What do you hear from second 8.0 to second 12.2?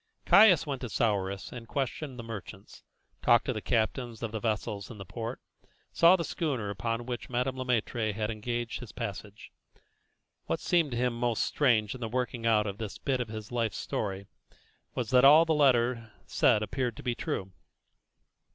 had engaged his passage. What seemed to him most strange in the